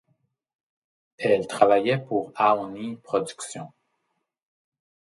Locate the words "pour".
2.03-2.31